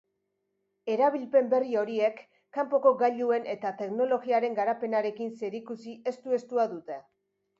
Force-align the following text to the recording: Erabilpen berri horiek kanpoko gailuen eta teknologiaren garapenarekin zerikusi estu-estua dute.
Erabilpen 0.91 1.49
berri 1.51 1.75
horiek 1.81 2.23
kanpoko 2.57 2.93
gailuen 3.03 3.45
eta 3.55 3.73
teknologiaren 3.83 4.57
garapenarekin 4.61 5.31
zerikusi 5.43 5.97
estu-estua 6.13 6.69
dute. 6.75 7.01